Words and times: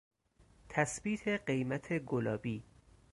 تثبیت 0.69 1.27
قیمت 1.27 1.93
گلابی 1.99 2.61